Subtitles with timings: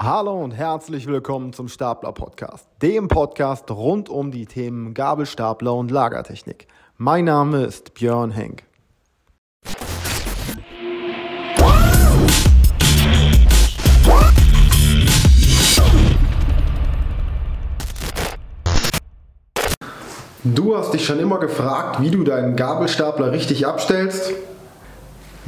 [0.00, 5.90] Hallo und herzlich willkommen zum Stapler Podcast, dem Podcast rund um die Themen Gabelstapler und
[5.90, 6.68] Lagertechnik.
[6.98, 8.62] Mein Name ist Björn Henk.
[20.44, 24.32] Du hast dich schon immer gefragt, wie du deinen Gabelstapler richtig abstellst?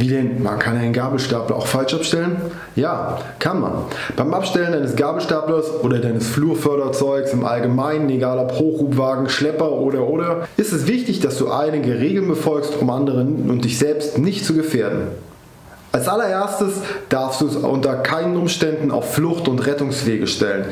[0.01, 0.43] Wie denn?
[0.43, 2.39] Man kann einen Gabelstapler auch falsch abstellen?
[2.75, 3.73] Ja, kann man.
[4.17, 10.49] Beim Abstellen eines Gabelstaplers oder deines Flurförderzeugs im Allgemeinen, egal ob Hochhubwagen, Schlepper oder oder,
[10.57, 14.54] ist es wichtig, dass du einige Regeln befolgst, um anderen und dich selbst nicht zu
[14.54, 15.09] gefährden.
[15.93, 16.76] Als allererstes
[17.11, 20.64] darfst du es unter keinen Umständen auf Flucht- und Rettungswege stellen.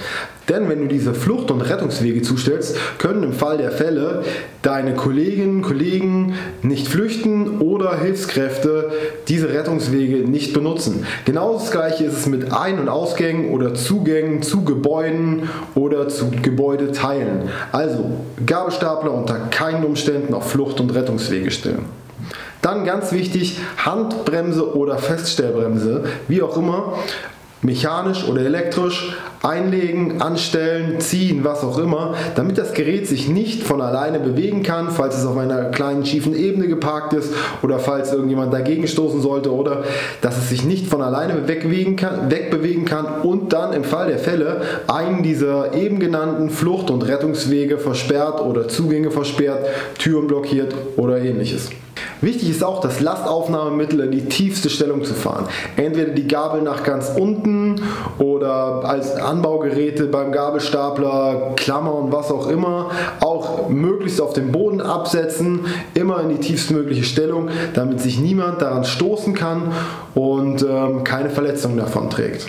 [0.49, 4.23] Denn wenn du diese Flucht- und Rettungswege zustellst, können im Fall der Fälle
[4.63, 8.91] deine Kolleginnen und Kollegen nicht flüchten oder Hilfskräfte
[9.29, 11.07] diese Rettungswege nicht benutzen.
[11.25, 16.31] Genau das gleiche ist es mit Ein- und Ausgängen oder Zugängen zu Gebäuden oder zu
[16.31, 17.51] Gebäudeteilen.
[17.73, 18.11] Also
[18.45, 21.85] Gabelstapler unter keinen Umständen auf Flucht- und Rettungswege stellen.
[22.63, 26.95] Dann ganz wichtig, Handbremse oder Feststellbremse, wie auch immer,
[27.63, 33.81] mechanisch oder elektrisch einlegen, anstellen, ziehen, was auch immer, damit das Gerät sich nicht von
[33.81, 38.53] alleine bewegen kann, falls es auf einer kleinen schiefen Ebene geparkt ist oder falls irgendjemand
[38.53, 39.85] dagegen stoßen sollte oder
[40.21, 44.19] dass es sich nicht von alleine wegbewegen kann, wegbewegen kann und dann im Fall der
[44.19, 49.67] Fälle einen dieser eben genannten Flucht- und Rettungswege versperrt oder Zugänge versperrt,
[49.99, 51.71] Türen blockiert oder ähnliches.
[52.21, 55.47] Wichtig ist auch, das Lastaufnahmemittel in die tiefste Stellung zu fahren.
[55.77, 57.81] Entweder die Gabel nach ganz unten
[58.19, 64.81] oder als Anbaugeräte beim Gabelstapler, Klammer und was auch immer, auch möglichst auf den Boden
[64.81, 69.73] absetzen, immer in die tiefstmögliche Stellung, damit sich niemand daran stoßen kann
[70.15, 72.49] und ähm, keine Verletzungen davon trägt.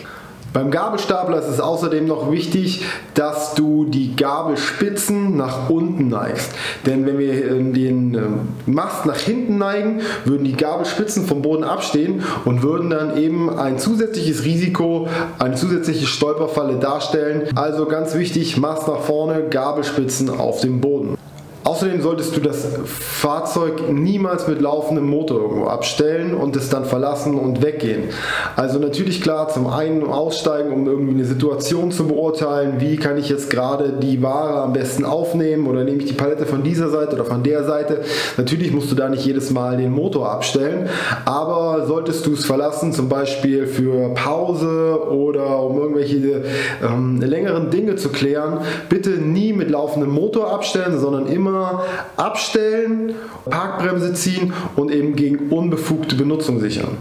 [0.52, 2.84] Beim Gabelstapler ist es außerdem noch wichtig,
[3.14, 6.52] dass du die Gabelspitzen nach unten neigst.
[6.88, 11.64] Denn wenn wir ähm, den ähm, Mast nach hinten neigen, würden die Gabelspitzen vom Boden
[11.64, 15.08] abstehen und würden dann eben ein zusätzliches Risiko,
[15.38, 17.44] eine zusätzliche Stolperfalle darstellen.
[17.56, 21.16] Also ganz wichtig, Mast nach vorne, Gabelspitzen auf dem Boden.
[21.64, 27.36] Außerdem solltest du das Fahrzeug niemals mit laufendem Motor irgendwo abstellen und es dann verlassen
[27.36, 28.06] und weggehen.
[28.56, 33.30] Also natürlich klar, zum einen aussteigen, um irgendwie eine Situation zu beurteilen, wie kann ich
[33.30, 37.16] jetzt gerade die Ware am besten aufnehmen oder nehme ich die Palette von dieser Seite
[37.16, 38.02] oder von der Seite.
[38.38, 40.90] Natürlich musst du da nicht jedes Mal den Motor abstellen,
[41.26, 46.44] aber solltest du es verlassen, zum Beispiel für Pause oder um irgendwelche
[46.84, 51.84] ähm, längeren Dinge zu klären, bitte nie mit laufendem Motor abstellen, sondern immer
[52.18, 53.16] abstellen,
[53.50, 56.98] Parkbremse ziehen und eben gegen unbefugte Benutzung sichern.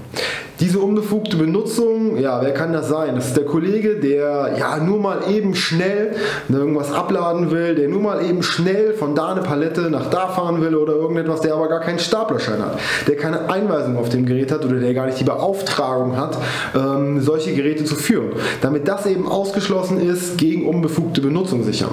[0.60, 3.14] Diese unbefugte Benutzung, ja, wer kann das sein?
[3.14, 6.16] Das ist der Kollege, der ja nur mal eben schnell
[6.48, 10.60] irgendwas abladen will, der nur mal eben schnell von da eine Palette nach da fahren
[10.60, 14.50] will oder irgendetwas, der aber gar keinen Staplerschein hat, der keine Einweisung auf dem Gerät
[14.50, 16.36] hat oder der gar nicht die Beauftragung hat,
[16.74, 18.32] ähm, solche Geräte zu führen.
[18.60, 21.90] Damit das eben ausgeschlossen ist, gegen unbefugte Benutzung sichern.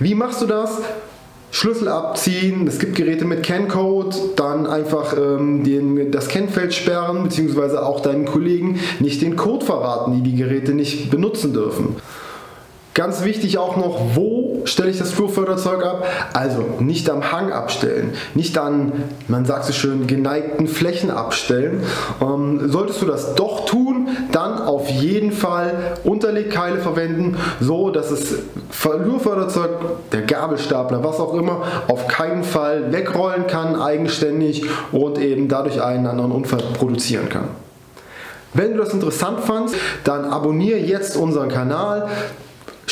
[0.00, 0.82] Wie machst du das?
[1.52, 7.84] Schlüssel abziehen, es gibt Geräte mit CAN-Code, dann einfach ähm, den, das Kennfeld sperren, beziehungsweise
[7.84, 11.96] auch deinen Kollegen nicht den Code verraten, die die Geräte nicht benutzen dürfen.
[12.94, 16.06] Ganz wichtig auch noch, wo stelle ich das Flurförderzeug ab?
[16.34, 18.92] Also nicht am Hang abstellen, nicht an,
[19.28, 21.82] man sagt so schön, geneigten Flächen abstellen.
[22.20, 28.34] Ähm, solltest du das doch tun, dann auf jeden Fall Unterlegkeile verwenden, so dass es
[28.68, 29.70] Flurförderzeug,
[30.12, 36.06] der Gabelstapler, was auch immer, auf keinen Fall wegrollen kann eigenständig und eben dadurch einen
[36.06, 37.48] anderen Unfall produzieren kann.
[38.54, 42.08] Wenn du das interessant fandst, dann abonniere jetzt unseren Kanal.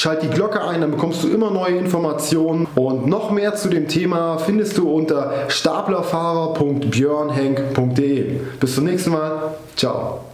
[0.00, 2.66] Schalt die Glocke ein, dann bekommst du immer neue Informationen.
[2.74, 8.40] Und noch mehr zu dem Thema findest du unter staplerfahrer.björnhenk.de.
[8.58, 9.56] Bis zum nächsten Mal.
[9.76, 10.29] Ciao.